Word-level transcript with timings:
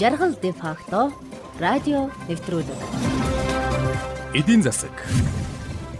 Жаргал 0.00 0.32
де 0.40 0.48
факто 0.56 1.12
радио 1.60 2.08
нэвтрүүлэг. 2.24 2.80
Эдийн 4.32 4.64
засаг. 4.64 4.96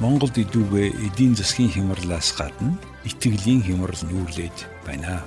Монголд 0.01 0.41
идүүгээ 0.41 0.89
эдийн 1.05 1.37
засгийн 1.37 1.69
хямралаас 1.69 2.33
гадна 2.33 2.81
итгэлийн 3.05 3.61
хямрал 3.61 4.01
нүүрлээд 4.09 4.89
байна. 4.89 5.21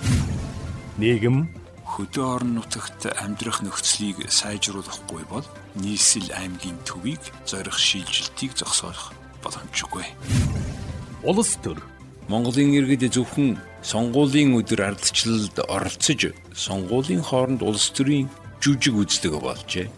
Нийгэм 0.98 1.54
хөдөө 1.86 2.26
орон 2.26 2.58
нутагт 2.58 3.14
амьдрах 3.14 3.62
нөхцөлийг 3.62 4.26
сайжруулахгүй 4.34 5.22
бол 5.30 5.46
нийслэл 5.78 6.34
аймгийн 6.34 6.82
төвийг 6.82 7.22
зорих 7.46 7.78
шийдвэрлэлтийг 7.78 8.58
зогсоох 8.58 9.14
боломжгүй. 9.46 10.10
улс 11.22 11.62
төр 11.62 11.78
Монголын 12.26 12.74
иргэд 12.74 13.14
зөвхөн 13.14 13.62
сонгуулийн 13.86 14.58
өдөр 14.58 14.98
ардчлалд 14.98 15.62
оролцож 15.70 16.34
сонгуулийн 16.58 17.22
хооронд 17.22 17.62
улс 17.62 17.94
төрийн 17.94 18.34
жүжиг 18.64 18.96
үзлэг 18.96 19.44
болжээ. 19.44 19.92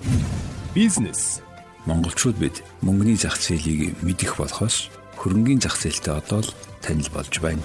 бизнес 0.73 1.45
Монголчууд 1.85 2.34
бид 2.41 2.66
мөнгөний 2.81 3.13
зах 3.13 3.38
зээлийг 3.38 3.94
мэдэх 4.02 4.41
болохоос 4.41 4.89
хөрөнгөний 5.22 5.62
зах 5.62 5.77
зээлтэй 5.77 6.17
одоо 6.17 6.41
л 6.41 6.49
танил 6.81 7.05
болж 7.13 7.30
байна. 7.45 7.62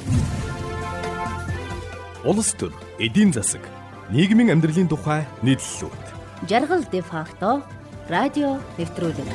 улс 2.20 2.52
төр 2.52 2.76
эдийн 3.00 3.32
засаг 3.32 3.64
нийгмийн 4.12 4.52
амьдралын 4.52 4.92
тухай 4.92 5.24
нийтлэлүүд 5.40 6.04
Жаргал 6.44 6.84
де 6.92 7.00
факто 7.00 7.64
радио 8.04 8.60
нэвтрүүлэг. 8.76 9.28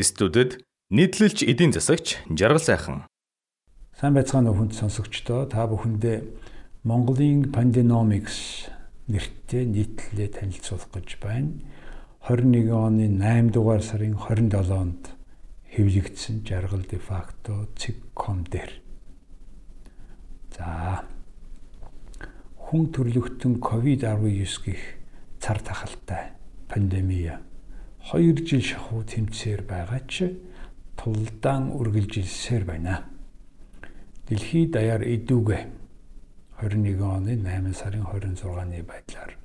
студид 0.00 0.64
нийтлэлч 0.88 1.44
эдийн 1.44 1.76
засагч 1.76 2.16
Жаргал 2.32 2.64
сайхан 2.64 3.04
Сайн 3.92 4.16
байцгаана 4.16 4.56
уу 4.56 4.64
хүнд 4.64 4.72
сонсогчдоо 4.72 5.44
та 5.52 5.68
бүхэндээ 5.68 6.47
Монголын 6.88 7.52
Pandemics 7.52 8.64
нэртэй 9.12 9.68
нийтлэлээ 9.68 10.40
танилцуулах 10.40 10.88
гэж 10.88 11.20
байна. 11.20 11.60
21 12.24 12.72
оны 12.72 13.12
8 13.12 13.52
дугаар 13.52 13.84
сарын 13.84 14.16
27-нд 14.16 15.12
хэвлэгдсэн 15.68 16.48
жаргал 16.48 16.80
де 16.88 16.96
факто 16.96 17.68
цэг.com 17.76 18.48
дээр. 18.48 18.72
За 20.56 21.04
хүн 22.56 22.88
төрлөختөн 22.88 23.60
ковид-19 23.60 24.48
гих 24.64 24.80
цар 25.44 25.60
тахалтай 25.60 26.32
пандемия 26.72 27.44
2 28.16 28.48
жил 28.48 28.64
шахуу 28.64 29.04
тэмцээр 29.04 29.60
байгаа 29.68 30.08
ч 30.08 30.40
тулдаан 30.96 31.68
үргэлжилсээр 31.68 32.64
байна. 32.64 33.04
Дэлхийд 34.24 34.72
даяар 34.72 35.04
идүүгээ 35.04 35.77
21 36.58 37.02
оны 37.06 37.36
8 37.38 37.70
сарын 37.70 38.02
26-ны 38.02 38.82
байдлаар 38.82 39.38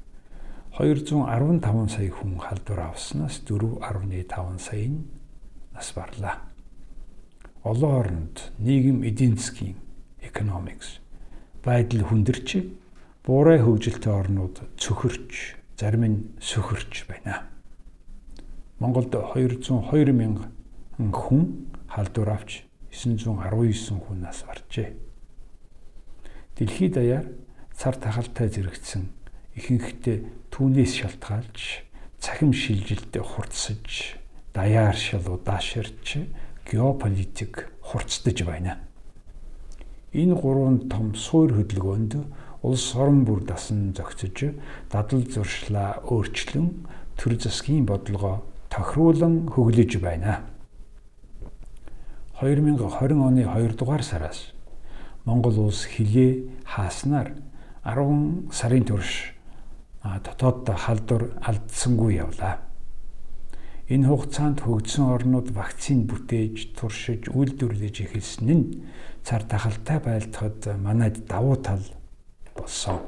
215 0.73 1.93
сая 1.93 2.09
хүн 2.09 2.41
халдвар 2.41 2.89
авснаас 2.89 3.37
4.5 3.45 4.57
сая 4.57 4.87
нь 4.89 5.05
нас 5.73 5.93
барлаа. 5.93 6.41
Олон 7.61 7.93
оронд 8.01 8.49
нийгэм 8.57 9.05
эдийн 9.05 9.37
засгийн 9.37 9.77
economics 10.25 10.97
байдал 11.61 12.01
хүндэрч 12.09 12.65
буурай 13.21 13.61
хөгжилтэй 13.61 14.09
орнууд 14.09 14.65
цөхөрч 14.81 15.61
зарим 15.77 16.03
нь 16.09 16.17
сөхөрч 16.41 17.05
байна. 17.05 17.45
Монголд 18.81 19.13
202 19.13 20.09
мянган 20.09 20.49
хүн 20.97 21.69
халдвар 21.85 22.41
авч 22.41 22.65
919 22.89 24.01
хүн 24.01 24.17
нас 24.25 24.41
баржээ. 24.41 25.12
Дэлхийд 26.57 26.93
даяар 26.93 27.25
цар 27.73 27.95
тахалтай 27.97 28.47
зэрэгцсэн 28.53 29.09
ихэнхдээ 29.57 30.17
түүнээс 30.53 30.93
шалтгаалж 31.01 31.81
цахим 32.21 32.53
шилжилтэд 32.53 33.25
хурцсаж 33.25 34.21
даяар 34.53 34.93
шал 34.93 35.25
удааширч 35.33 36.29
геополитик 36.69 37.73
хурцдаж 37.81 38.37
байна. 38.45 38.77
Энэ 40.13 40.37
гурван 40.37 40.89
том 40.89 41.15
суур 41.15 41.57
хөдөлгөөнд 41.57 42.21
улс 42.61 42.95
орон 42.95 43.25
бүр 43.25 43.41
дасан 43.49 43.97
зохицож 43.97 44.53
дадал 44.93 45.25
зуршлаа 45.25 46.05
өөрчлөн 46.05 46.85
төр 47.17 47.33
засгийн 47.41 47.85
бодлогоо 47.89 48.45
тохируулан 48.69 49.49
хөглөж 49.49 49.97
байна. 49.97 50.45
2020 52.39 53.17
оны 53.17 53.41
2 53.41 53.73
дугаар 53.73 54.03
сараас 54.03 54.53
Монгол 55.25 55.59
улс 55.59 55.85
хилээ 55.87 56.63
хааснаар 56.67 57.33
10 57.83 58.51
сарын 58.51 58.83
турш 58.83 59.33
дотооддоо 60.03 60.75
халдвар 60.75 61.23
алдсангүй 61.39 62.19
явлаа. 62.19 62.59
Энэ 63.87 64.07
хугацаанд 64.07 64.59
хөгжсөн 64.63 65.11
орнууд 65.15 65.51
вакцин 65.55 66.07
бүтээж, 66.07 66.75
туршиж, 66.75 67.31
үйлдвэрлэж 67.31 67.95
эхэлсэн 68.03 68.47
нь 68.51 68.83
цар 69.23 69.43
тахалтай 69.43 69.99
байлтахад 70.03 70.79
манайд 70.79 71.23
давуу 71.27 71.55
тал 71.55 71.83
болсон. 72.55 72.99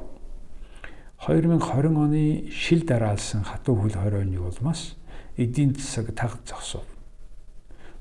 2020 1.20 1.96
оны 1.96 2.48
шил 2.52 2.84
дараалсан 2.84 3.44
хатуу 3.44 3.76
хөл 3.76 3.96
хорионы 3.96 4.40
улмаас 4.40 4.96
эдийн 5.36 5.74
засаг 5.74 6.14
таг 6.14 6.40
зогсов. 6.48 6.84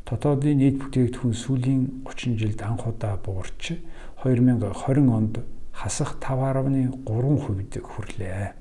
Дотоодын 0.05 0.59
нийт 0.61 0.77
бүтээгдэхүүн 0.77 1.33
сүүлийн 1.33 2.05
30 2.05 2.38
жилд 2.38 2.61
анх 2.61 2.85
удаа 2.85 3.17
буурч 3.17 3.73
2020 4.21 5.09
онд 5.09 5.41
хасах 5.73 6.21
5.3% 6.21 7.81
хүрлээ. 7.81 8.53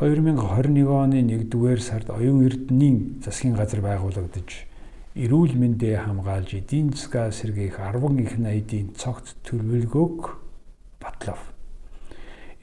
2021 0.00 0.88
оны 0.88 1.20
1-р 1.20 1.80
сард 1.84 2.08
оюун 2.08 2.48
эрдэнийн 2.48 3.20
засгийн 3.20 3.52
газар 3.52 3.84
байгуулагдаж 3.84 4.64
эрүүл 5.12 5.52
мэндээ 5.60 6.08
хамгаалж 6.08 6.56
эдийн 6.56 6.96
засгаа 6.96 7.28
сэргээх 7.32 7.76
10 7.76 8.20
их 8.24 8.36
найдын 8.40 8.96
цогц 8.96 9.36
төлөвлөгөөг 9.44 10.20
батлав. 11.00 11.40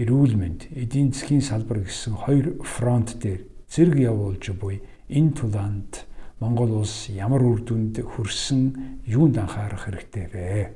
Эрүүл 0.01 0.33
мэнд, 0.33 0.69
эдийн 0.73 1.13
засгийн 1.13 1.45
салбар 1.45 1.85
гэсэн 1.85 2.25
хоёр 2.25 2.57
фронт 2.65 3.21
дээр 3.21 3.45
зэрэг 3.69 3.97
явуулж 4.01 4.49
буй 4.57 4.81
энэ 5.09 5.33
тулаанд 5.37 6.02
Монгол 6.43 6.83
улс 6.83 7.07
ямар 7.07 7.39
үр 7.39 7.63
дүнд 7.63 8.03
хүрсэн 8.03 8.99
юунд 9.07 9.39
анхаарах 9.39 9.87
хэрэгтэй 9.87 10.27
вэ? 10.27 10.75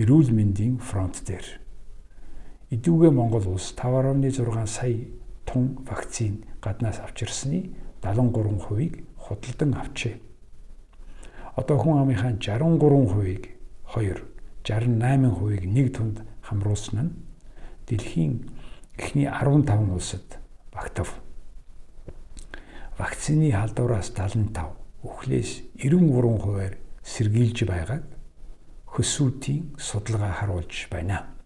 Эрүүл 0.00 0.32
мэндийн 0.32 0.80
фронт 0.80 1.20
дээр 1.28 1.60
Идүүгээ 2.66 3.12
Монгол 3.14 3.46
улс 3.46 3.76
5.6 3.78 4.66
сая 4.66 5.06
тонн 5.46 5.78
вакцин 5.86 6.42
гаднаас 6.58 6.98
авчирсны 6.98 7.76
73%-ийг 8.02 9.06
худалдан 9.14 9.74
авчээ. 9.78 10.18
Одоо 11.54 11.78
хүн 11.78 12.02
амынхаа 12.02 12.34
63%-ийг 12.42 13.54
2, 13.94 14.18
68%-ийг 14.66 15.62
нэг 15.70 15.94
тунд 15.94 16.26
хамруулсан 16.42 16.98
нь 17.06 17.14
дэлхийн 17.86 18.50
эхний 18.98 19.30
15 19.30 19.94
улсад 19.94 20.26
багтав. 20.74 21.22
Вакцины 22.96 23.52
халдвараас 23.52 24.08
75, 24.16 24.72
өхлөөс 25.04 25.50
93%-аар 25.76 26.74
сэргийлж 27.04 27.68
байгааг 27.68 28.04
хөсүүдийн 28.88 29.76
судалгаа 29.76 30.32
харуулж 30.32 30.88
байна. 30.88 31.36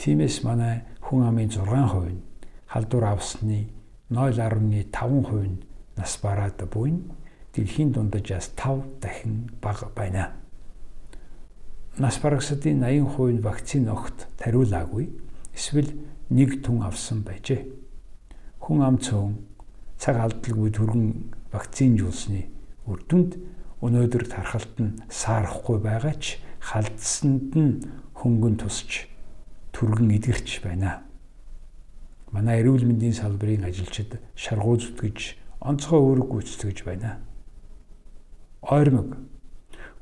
Тиймээс 0.00 0.40
манай 0.48 0.88
хүн 1.04 1.28
амын 1.28 1.52
6% 1.52 2.08
нь 2.08 2.24
халдвар 2.72 3.04
авсны 3.12 3.68
0.5% 4.08 5.44
нь 5.44 5.60
нас 5.96 6.16
бараад 6.22 6.56
буй 6.72 6.90
нь 6.96 7.04
дэлхийн 7.52 7.92
дунджаас 7.92 8.48
5 8.56 9.04
дахин 9.04 9.52
бага 9.60 9.92
байна. 9.92 10.32
Нас 11.98 12.16
барагсдын 12.16 12.80
80% 12.80 13.28
нь 13.36 13.44
вакцин 13.44 13.88
огт 13.92 14.24
тариулаагүй 14.40 15.12
эсвэл 15.52 15.92
нэг 16.30 16.64
түн 16.64 16.80
авсан 16.80 17.20
байжээ. 17.28 17.66
Хүн 18.62 18.80
ам 18.80 18.96
цөөн 18.96 19.34
цаг 19.98 20.16
алдалгүй 20.22 20.70
түргэн 20.70 21.06
вакцинжуулсны 21.52 22.46
үр 22.86 23.02
дүнд 23.10 23.36
өнөөдөр 23.82 24.24
тархалт 24.30 24.74
нь 24.78 24.98
саарахгүй 25.10 25.78
байгаа 25.82 26.14
ч 26.18 26.38
халдсанд 26.62 27.54
нь 27.54 27.82
хөнгөн 28.14 28.56
тусч 28.62 29.10
түргэн 29.74 30.10
эдгэрч 30.18 30.62
байна. 30.62 31.02
Манай 32.30 32.62
эрүүл 32.62 32.86
мэндийн 32.86 33.14
салбарын 33.14 33.66
ажилчид 33.66 34.18
шаргууз 34.34 34.94
үтгэж 34.94 35.38
онцгой 35.62 36.00
үүрэг 36.02 36.28
гүйцэтгэж 36.30 36.78
байна. 36.86 37.22
Ойрмог 38.62 39.18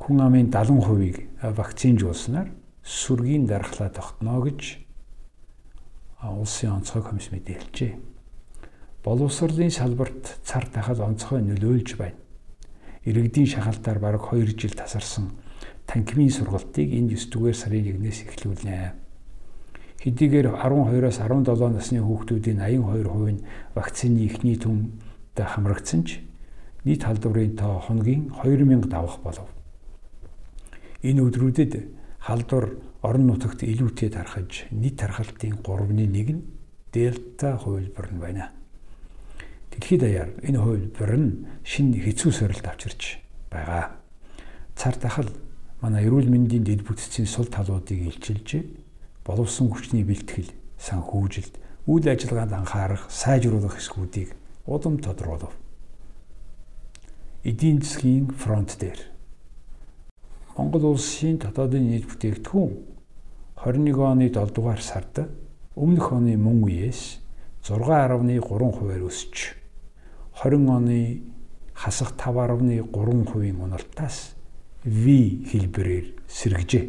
хүн 0.01 0.19
амын 0.21 0.49
70%-ийг 0.53 1.29
вакцинжуулснаар 1.41 2.53
сүргийн 2.83 3.47
дархлаа 3.47 3.89
тогтно 3.93 4.41
гэж 4.43 4.81
улсын 6.23 6.81
онцгой 6.81 7.03
комисс 7.03 7.31
мэдээлжээ. 7.31 8.16
Боловсролын 9.07 9.71
салбарт 9.71 10.41
цар 10.43 10.67
тахал 10.67 10.99
онцгой 11.07 11.39
нөлөөлж 11.39 11.95
байна. 11.95 12.19
Иргэдийн 13.07 13.47
шахалтаар 13.47 14.01
бараг 14.03 14.35
2 14.35 14.59
жил 14.59 14.75
тасарсан 14.75 15.31
танкимын 15.87 16.27
сургалтыг 16.27 16.91
энэ 16.91 17.15
9 17.15 17.31
дугаар 17.31 17.55
сарын 17.55 17.87
1-ээс 17.87 18.27
эхлүүлнэ. 18.27 18.99
Хэдийгээр 20.03 20.59
12-оос 20.59 21.23
17 21.23 21.71
насны 21.71 22.03
хүүхдүүдийн 22.03 22.59
82% 22.59 23.31
нь 23.31 23.47
вакцины 23.79 24.27
эхний 24.27 24.59
түмд 24.59 24.99
хамрагдсан 25.39 26.03
ч 26.03 26.27
нийт 26.83 27.07
халдварын 27.07 27.55
тоо 27.55 27.79
хоногийн 27.87 28.35
2000 28.43 28.91
давах 28.91 29.23
болов. 29.23 29.47
Энэ 31.07 31.23
өдрүүдэд 31.23 31.73
халдвар 32.27 32.75
орон 33.07 33.31
нутагт 33.31 33.63
илүүтэй 33.63 34.11
тархаж 34.11 34.67
нийт 34.75 34.99
тархалтын 34.99 35.63
3-ны 35.63 36.11
1 36.11 36.35
нь 36.35 36.43
дельта 36.91 37.55
хувилбар 37.55 38.11
нь 38.11 38.19
байна. 38.19 38.66
Дэлхийд 39.77 40.01
даяар 40.01 40.31
энэ 40.41 40.57
хувилбар 40.57 41.13
нь 41.21 41.45
шинэ 41.61 42.01
хэцүү 42.01 42.33
сорилт 42.33 42.65
авчирч 42.65 43.21
байгаа. 43.53 44.01
Цар 44.73 44.97
тахал 44.97 45.29
манай 45.85 46.09
эрүүл 46.09 46.33
мэндийн 46.33 46.65
дэд 46.65 46.81
бүтцийн 46.81 47.29
сул 47.29 47.45
талуудыг 47.53 48.01
илчилж 48.09 48.65
боловсон 49.21 49.69
хүчний 49.69 50.01
бэлтгэл, 50.01 50.49
санхүүжилт, 50.81 51.61
үйл 51.93 52.09
ажиллагаанд 52.09 52.57
анхаарах, 52.57 53.13
сайжруулах 53.13 53.77
эсгүүдийг 53.77 54.33
удам 54.65 54.97
тодруулав. 54.97 55.53
Эдийн 57.45 57.85
засгийн 57.85 58.33
фронт 58.33 58.81
дээр 58.81 59.13
Монгол 60.57 60.97
улсын 60.97 61.37
дотоодын 61.37 61.85
нийт 61.85 62.09
бүтээгдэхүүн 62.09 62.73
21 63.61 63.93
оны 64.01 64.33
7 64.33 64.57
дугаар 64.57 64.81
сард 64.81 65.29
өмнөх 65.77 66.17
оны 66.17 66.41
мөн 66.41 66.65
үеэс 66.65 67.21
6.3 67.61 68.41
хувиар 68.41 69.05
өсч 69.05 69.66
20 70.37 70.69
оны 70.69 71.23
хасах 71.73 72.13
5.3%-ийн 72.17 73.57
уналтаас 73.61 74.37
V 74.85 75.45
хэлбэрээр 75.49 76.07
сэргэжээ. 76.29 76.85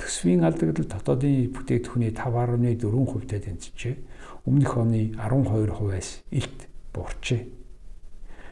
Төсвийн 0.00 0.44
алдагдал 0.44 0.88
дотоодын 0.88 1.52
бүтээгдэхүүний 1.52 2.12
5.4%-тай 2.16 3.40
тэнцжээ. 3.40 3.96
Өмнөх 4.48 4.72
оны 4.76 5.12
12%-аас 5.12 6.24
илт 6.32 6.68
буурчээ. 6.92 7.42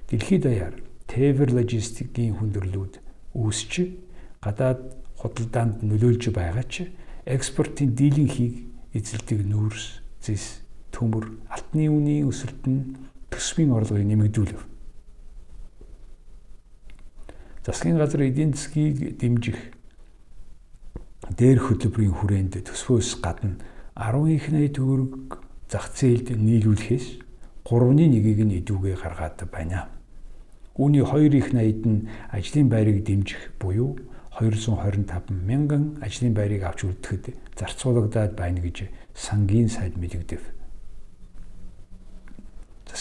Дэлхийд 0.08 0.43
даяар 0.44 0.75
Tever 1.08 1.49
Logistics-ийн 1.52 2.37
хүндрэлүүд 2.37 3.00
үүсч 3.32 3.72
гадаад 4.44 4.93
худалдаанд 5.20 5.81
нөлөөлж 5.84 6.32
байгаа 6.32 6.64
ч 6.69 6.88
экспортын 7.25 7.96
дийлэнхийг 7.96 8.69
эзэлдэг 8.93 9.40
нүүрс, 9.49 10.05
зис, 10.20 10.61
төмөр, 10.93 11.32
алтны 11.49 11.88
үнийн 11.88 12.28
өсөлт 12.28 12.62
нь 12.69 12.94
төсвийн 13.34 13.75
орлогыг 13.75 14.06
нэмэгдүүлв 14.06 14.62
засгийн 17.66 17.98
газар 17.98 18.22
эдийн 18.22 18.54
засгийг 18.54 19.19
дэмжих 19.19 19.58
дээр 21.32 21.58
хөтөлбөрийн 21.64 22.14
хүрээнд 22.14 22.60
төсвөөс 22.69 23.25
гадна 23.25 23.56
10 23.96 24.36
их 24.36 24.46
найд 24.52 24.76
төгрөг 24.76 25.40
зах 25.72 25.88
зээлд 25.96 26.36
нийлүүлэхээс 26.36 27.06
3-ны 27.64 28.04
1-ийг 28.12 28.40
нь 28.44 28.56
идүүгээ 28.60 28.96
гаргаад 29.00 29.48
байна. 29.48 29.88
Үүний 30.76 31.00
2 31.00 31.32
их 31.40 31.56
найд 31.56 31.80
нь 31.88 32.04
ажлын 32.28 32.69
байрыг 32.69 33.00
дэмжих 33.08 33.56
буюу 33.56 33.96
225 34.37 35.32
мянган 35.32 35.96
ажлын 36.04 36.34
байрыг 36.37 36.69
авч 36.69 36.84
үлдэхэд 36.84 37.32
зарцуулагдаад 37.56 38.37
байна 38.37 38.60
гэж 38.60 38.90
сангийн 39.16 39.72
сайд 39.72 39.96
мэдэгдэв. 39.96 40.42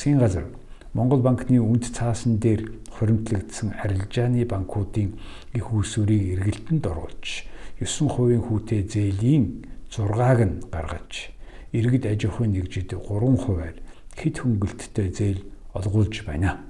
Засгийн 0.03 0.19
газар 0.19 0.43
Монгол 0.91 1.21
банкны 1.23 1.63
үнд 1.63 1.87
цаасан 1.95 2.35
дээр 2.35 2.75
хуримтлагдсан 2.91 3.71
арилжааны 3.71 4.43
банкуудын 4.43 5.15
их 5.55 5.71
усүрийг 5.71 6.43
эргэлтэнд 6.43 6.83
оруулж 6.83 7.47
9% 7.79 8.43
хүүтэй 8.43 8.83
зээлийн 8.83 9.63
6-аг 9.87 10.39
нь 10.43 10.59
гаргаж 10.67 11.31
иргэд 11.71 12.03
аж 12.11 12.21
ахуйн 12.27 12.51
нэгжид 12.51 12.91
3%-аар 12.99 13.79
хэд 14.19 14.35
хөнгөлттэй 14.43 15.07
зээл 15.07 15.41
олгуулж 15.71 16.27
байна. 16.27 16.67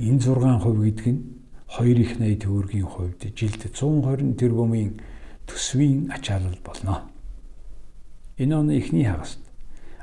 Энэ 0.00 0.24
6% 0.24 0.80
гэдэг 0.80 1.08
нь 1.12 1.20
2 1.76 1.92
их 1.92 2.16
80 2.16 2.40
төгрөгийн 2.40 2.88
хувьд 2.88 3.20
жилд 3.36 3.68
120 3.68 4.32
тэрбумын 4.40 4.96
төсвийн 5.44 6.08
ачаалал 6.08 6.56
болно. 6.64 7.12
Энэ 8.40 8.56
оны 8.56 8.80
эхний 8.80 9.04
хагаст 9.04 9.44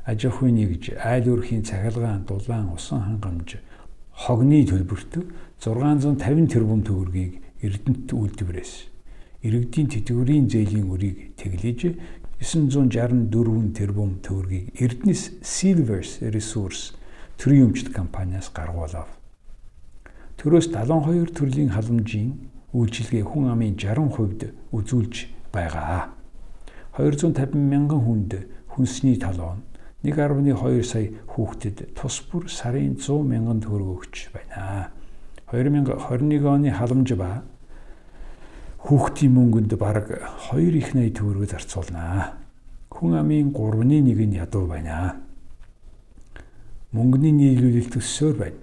аж 0.04 0.26
ахуйн 0.28 0.56
нэгж 0.60 1.00
айл 1.00 1.26
өрхийн 1.32 1.64
цахилгаан 1.64 2.28
дулаан 2.28 2.76
усан 2.76 3.02
хангамж 3.08 3.64
хогны 4.12 4.60
төлбөрт 4.68 5.24
650 5.64 6.52
тэрбум 6.52 6.84
төгрөгийг 6.84 7.40
Эрдэнэт 7.64 8.12
үйлдвэрээс 8.12 8.74
иргэдийн 9.48 9.88
тэтгэврийн 9.88 10.52
зээлийн 10.52 10.92
үрийг 10.92 11.40
тэглэж 11.40 11.96
964 12.44 13.32
тэрбум 13.80 14.20
төгрөгийг 14.20 14.76
Эрдэнэс 14.76 15.40
Silvers 15.40 16.20
Resource 16.20 17.00
төрийн 17.40 17.72
өмчт 17.72 17.96
компаниас 17.96 18.52
гаргуулав. 18.52 19.08
Төрөөс 20.36 20.68
72 20.76 21.32
төрлийн 21.32 21.72
халамжийн 21.72 22.52
үйлчилгээ 22.76 23.24
хүн 23.24 23.48
амын 23.56 23.80
60% 23.80 24.52
үзүүлж 24.76 25.16
байгаа. 25.56 26.12
250 27.00 27.56
мянган 27.56 28.04
хүнд 28.04 28.32
хүнсний 28.76 29.16
талон 29.16 29.64
1.2 30.04 30.84
сая 30.84 31.16
хүүхдэд 31.32 31.96
тус 31.96 32.20
бүр 32.28 32.52
сарын 32.52 33.00
100 33.00 33.24
мянган 33.24 33.64
төгрөг 33.64 34.04
өгч 34.04 34.36
байна. 34.36 34.92
2021 35.48 36.44
оны 36.44 36.76
халамж 36.76 37.16
ба 37.16 37.48
хүүхдийн 38.84 39.32
мөнгөнд 39.32 39.72
бараг 39.80 40.12
2 40.52 40.76
их 40.76 40.92
80 40.92 41.16
төгрөг 41.16 41.48
зарцуулнаа. 41.48 42.36
Хүн 42.92 43.16
амын 43.16 43.56
3-ны 43.56 44.04
1 44.04 44.28
нь 44.28 44.36
ядуу 44.44 44.68
байна. 44.68 45.24
Мөнгөний 46.92 47.32
нийлүүлэлт 47.32 47.96
өссөөр 47.96 48.36
байна. 48.36 48.60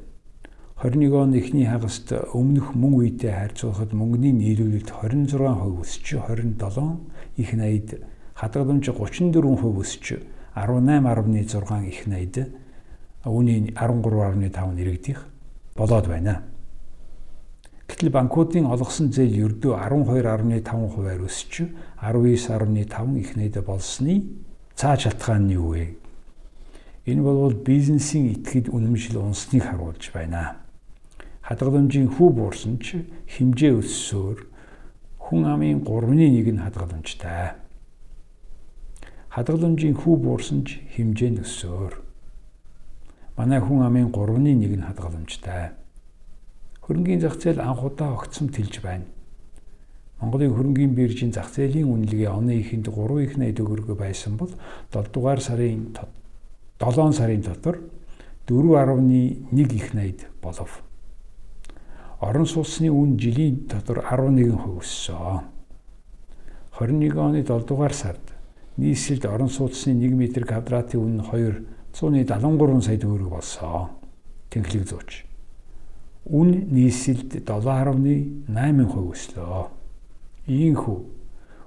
21 0.85 1.25
он 1.25 1.33
эхний 1.41 1.65
хагаст 1.65 2.13
өмнөх 2.37 2.77
мөн 2.77 3.01
үедээ 3.01 3.33
харьцуулахад 3.33 3.97
мөнгөний 3.97 4.37
нийлүүлэлт 4.37 4.93
26% 4.93 5.41
өсч 5.81 6.21
27 6.21 7.01
их 7.41 7.53
80-д 7.57 8.05
хадгаламж 8.37 8.93
34% 8.93 9.81
өсч 9.81 10.21
18.6 10.61 11.89
их 11.89 12.07
найд 12.07 12.53
үүний 13.25 13.73
13.5 13.73 14.77
нэрэгдэх 14.77 15.25
болоод 15.77 16.07
байна. 16.09 16.43
Гэтэл 17.89 18.11
банкуудын 18.13 18.67
олгосон 18.69 19.11
зээл 19.13 19.51
ердөө 19.51 19.75
12.5%-аар 19.77 21.21
өсч 21.25 21.65
19.5 22.01 23.19
их 23.19 23.37
найд 23.37 23.57
болсны 23.65 24.23
цааш 24.77 25.09
шалтгаан 25.09 25.49
нь 25.49 25.57
юу 25.57 25.75
вэ? 25.75 25.97
Энэ 27.09 27.23
бол 27.25 27.53
бизнесийн 27.53 28.33
итгэл 28.37 28.71
үнэмшил 28.71 29.19
унсныг 29.19 29.65
харуулж 29.65 30.13
байна. 30.13 30.57
Хадгаламжийн 31.43 32.09
хүү 32.15 32.29
буурсан 32.31 32.79
ч 32.79 33.05
хэмжээ 33.27 33.73
өссөөр 33.81 34.39
хүн 35.19 35.43
амын 35.51 35.83
3-ны 35.83 36.31
1 36.31 36.53
нь 36.55 36.63
хадгаламжтай 36.63 37.70
хадгаламжийн 39.31 39.95
хүү 39.95 40.17
буурсан 40.27 40.67
ч 40.67 40.83
хэмжээ 40.91 41.31
нь 41.31 41.43
өссөөр. 41.47 41.95
Манай 43.39 43.63
хүн 43.63 43.87
амын 43.87 44.11
3-ны 44.11 44.59
1 44.59 44.75
нь 44.75 44.87
хадгаламжтай. 44.91 45.71
Хөрөнгийн 46.83 47.23
зах 47.23 47.39
зээл 47.39 47.63
анх 47.63 47.87
удаа 47.87 48.19
огцом 48.19 48.51
тэлж 48.51 48.83
байна. 48.83 49.07
Монголын 50.19 50.51
хөрөнгийн 50.51 50.99
биржийн 50.99 51.31
зах 51.31 51.47
зээлийн 51.55 51.87
үнэлгээ 51.87 52.27
оны 52.27 52.59
эхэнд 52.59 52.91
3 52.91 53.23
их 53.23 53.39
найд 53.39 53.55
төгрөг 53.63 53.95
байсан 53.95 54.35
бол 54.35 54.51
7 54.91 55.15
дугаар 55.15 55.39
сарын 55.39 55.95
7 56.83 57.15
сарын 57.15 57.47
дотор 57.47 57.79
4.1 58.51 59.55
их 59.79 59.95
найд 59.95 60.27
болов. 60.43 60.83
Орон 62.19 62.51
сууцны 62.51 62.91
үн 62.91 63.15
жилийн 63.15 63.71
дотор 63.71 64.03
11% 64.03 64.59
өссөн. 64.75 65.47
21 66.75 67.15
оны 67.15 67.47
7 67.47 67.63
дугаар 67.63 67.95
сард 67.95 68.30
нийслэлд 68.81 69.25
орон 69.29 69.53
сууцны 69.53 69.93
1 69.93 70.17
м 70.17 70.23
квадратын 70.25 71.01
үн 71.01 71.21
нь 71.21 71.25
273 71.93 72.81
сая 72.83 72.99
төгрөг 72.99 73.29
болсон. 73.29 73.93
Тэнхлэг 74.49 74.85
зууч. 74.89 75.25
Үн 76.25 76.73
нийслэлд 76.73 77.45
7.8% 77.45 78.49
өслөө. 78.97 79.69
Ийхүү 80.49 80.99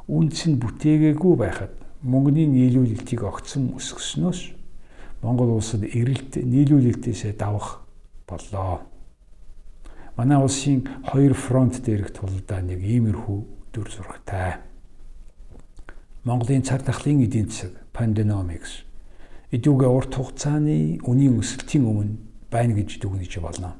үнц 0.09 0.37
нь 0.49 0.59
бүтээгээгүй 0.59 1.35
байхад 1.37 1.73
мөнгөний 2.03 2.47
нийлүүлэлтийг 2.49 3.23
огцон 3.23 3.71
өсгснөөс 3.77 4.41
Монгол 5.23 5.55
улсад 5.55 5.87
эрэлт 5.87 6.35
нийлүүлэлтээс 6.35 7.39
давах 7.39 7.87
боллоо. 8.27 8.83
Манай 10.17 10.37
улсын 10.43 10.83
хоёр 11.07 11.33
фронт 11.33 11.79
дээрх 11.79 12.11
тулдаа 12.11 12.59
нэг 12.59 12.83
иймэрхүү 12.83 13.39
дүр 13.71 13.87
зурагтай. 13.87 14.59
Монголын 16.23 16.63
цар 16.63 16.79
тахлын 16.79 17.19
эдийн 17.27 17.51
засаг 17.51 17.75
pandemics 17.91 18.87
эдүүгээ 19.51 19.91
урт 19.91 20.15
хугацааны 20.15 21.03
үнийн 21.03 21.35
өсөлтийн 21.35 21.83
өмнө 21.83 22.15
байна 22.47 22.79
гэж 22.79 23.03
дүгнэж 23.03 23.43
болно. 23.43 23.75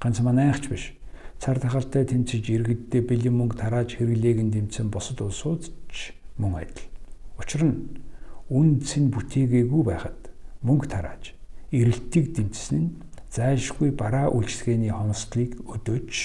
Ганц 0.00 0.16
манайхч 0.24 0.72
биш. 0.72 0.96
цар 1.36 1.60
тахалтай 1.60 2.08
тэмцэж 2.08 2.40
иргэддээ 2.40 3.04
бэлэн 3.04 3.36
мөнгө 3.36 3.60
тарааж 3.60 4.00
хэрэглээг 4.00 4.38
нь 4.48 4.52
дэмцэн 4.56 4.88
бусад 4.88 5.20
улсууд 5.20 5.68
ч 5.92 6.16
мөн 6.40 6.56
адил. 6.56 6.88
Учир 7.36 7.68
нь 7.68 8.00
үн 8.48 8.80
цэн 8.80 9.12
бүтээгээгүй 9.12 9.82
байхад 9.84 10.32
мөнгө 10.64 10.88
тарааж 10.88 11.36
эрэлтийг 11.68 12.32
дэмжсэн 12.32 12.80
нь 12.80 12.96
зайлшгүй 13.28 13.92
бараа 13.92 14.32
үйлчлэгээний 14.32 14.88
хомсдлыг 14.88 15.60
өдөөж 15.68 16.16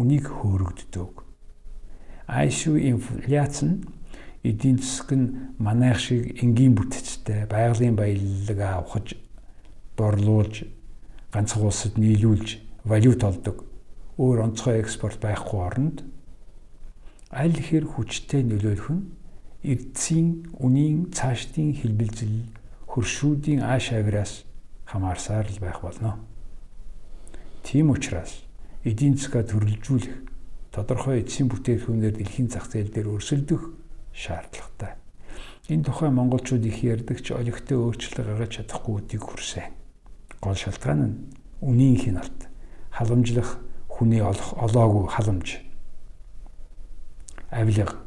үнийг 0.00 0.32
хөөрөгддөг. 0.32 1.12
ISU 2.24 2.80
инфляц 2.80 3.60
нь 3.68 3.84
эдийн 4.42 4.78
засаг 4.78 5.10
нь 5.16 5.54
манайх 5.58 5.98
шиг 5.98 6.42
энгийн 6.42 6.74
бүтцтэй 6.74 7.46
байгалийн 7.46 7.96
баялаг 7.96 8.58
авахж 8.60 9.16
борлуулж 9.96 10.64
ганцхан 11.32 11.62
улсад 11.66 11.98
нийлүүлж 11.98 12.58
валют 12.84 13.24
олдог 13.24 13.64
өөр 14.16 14.38
онцгой 14.46 14.80
экспорт 14.80 15.18
байхгүй 15.20 15.60
оронд 15.60 15.98
аль 17.30 17.58
хэр 17.58 17.84
хүчтэй 17.84 18.42
нөлөөлөх 18.46 18.90
нь 18.94 19.04
эдсийн 19.62 20.48
үнийн 20.56 21.10
цаашдын 21.12 21.74
хэлбэлзэл 21.74 22.46
хөршүүдийн 22.88 23.60
ааш 23.62 23.92
авираас 23.92 24.46
хамаарсаар 24.86 25.46
л 25.50 25.60
байх 25.60 25.82
болно. 25.82 26.22
Тийм 27.62 27.90
учраас 27.90 28.46
эдийн 28.84 29.18
засгаа 29.18 29.44
төрөлжүүлэх 29.44 30.16
тодорхой 30.72 31.20
эцсийн 31.20 31.50
бүтээгдэхүүнээр 31.52 32.16
дэлхийн 32.16 32.48
зах 32.48 32.70
зээл 32.70 32.88
дээр 32.94 33.12
өрсөлдөх 33.12 33.62
шаардлагатай. 34.18 34.98
Энэ 35.70 35.84
тухай 35.86 36.10
монголчууд 36.10 36.66
их 36.66 36.82
ярьдаг 36.82 37.22
ч 37.22 37.30
олигтой 37.30 37.78
өөрчлөлт 37.78 38.26
гаргаж 38.26 38.58
чадахгүй 38.58 39.06
гэдгийг 39.06 39.22
хүрсэн. 39.22 39.70
Гол 40.42 40.58
шалтгаан 40.58 41.00
нь 41.06 41.14
үнийн 41.62 41.96
хяналт, 42.02 42.50
халамжлах 42.90 43.62
хүний 43.86 44.22
олох 44.22 44.58
олоогүй 44.58 45.06
халамж. 45.06 45.62
Авилга, 47.54 48.02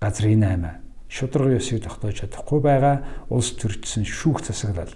газрын 0.00 0.40
наймаа, 0.44 0.84
шударга 1.08 1.56
ёсыг 1.56 1.80
тогтоож 1.80 2.20
чадахгүй 2.20 2.60
байгаа 2.60 2.96
улс 3.32 3.56
төрчсөн 3.56 4.04
шүүх 4.04 4.44
засаглал 4.44 4.92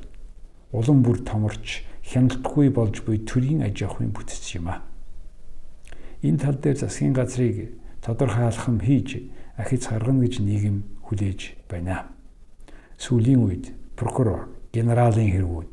улам 0.72 1.02
бүр 1.02 1.22
томорч 1.25 1.84
хяналтгүй 2.04 2.68
болж 2.75 3.00
буй 3.06 3.22
төрийн 3.25 3.62
аж 3.64 3.82
ахуйн 3.87 4.12
бүтц 4.12 4.52
юм 4.56 4.68
а. 4.68 4.82
Энэ 6.22 6.38
тал 6.42 6.58
дээр 6.58 6.76
засгийн 6.76 7.14
газрыг 7.14 7.78
тодорхой 8.02 8.50
алхам 8.50 8.80
хийж 8.80 9.30
ахиц 9.58 9.90
гаргана 9.90 10.24
гэж 10.24 10.38
нийгэм 10.40 10.76
хүлээж 11.02 11.40
байна. 11.68 12.06
Сүүлийн 12.98 13.42
үед 13.42 13.74
прокурор, 13.98 14.48
генералын 14.72 15.30
хэрэгүүд 15.34 15.72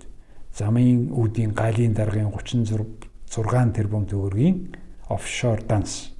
замын 0.57 1.13
үүдийн 1.13 1.53
галын 1.53 1.93
даргын 1.93 2.33
36 2.33 3.75
тэрбум 3.77 4.05
төгрөгийн 4.09 4.73
офшор 5.09 5.61
данс 5.69 6.15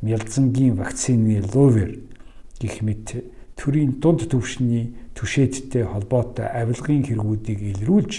мялзангийн 0.00 0.76
вакцины 0.80 1.42
ловер 1.54 2.00
гэх 2.60 2.80
мэт 2.80 3.20
төрийн 3.58 4.00
дунд 4.00 4.24
түвшний 4.30 4.94
түшээдтэй 5.18 5.84
холбоотой 5.84 6.46
авилгын 6.46 7.04
хэрэгүүдийг 7.04 7.60
илрүүлж 7.76 8.12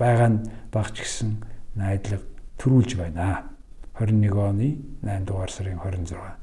байгаа 0.00 0.28
нь 0.32 0.44
багч 0.72 1.04
гисэн 1.04 1.44
найдлага 1.76 2.24
төрүүлж 2.58 2.96
байна. 2.96 3.52
21 4.00 4.32
оны 4.32 4.68
8 5.04 5.28
дугаар 5.28 5.50
сарын 5.52 5.76
26. 5.76 6.39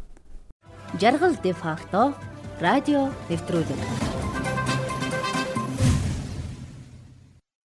Жаргал 0.95 1.35
де 1.43 1.51
факто 1.53 2.13
радио 2.59 3.09
нэвтрүүлэг 3.29 4.16